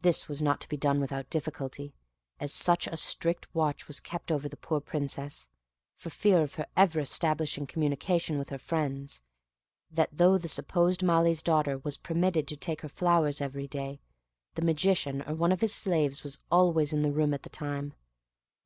[0.00, 1.92] This was not to be done without difficulty,
[2.40, 5.46] as such a strict watch was kept over the poor Princess
[5.94, 9.20] (for fear of her ever establishing communication with her friends),
[9.90, 14.00] that though the supposed Malee's daughter was permitted to take her flowers every day,
[14.54, 17.92] the Magician or one of his slaves was always in the room at the time.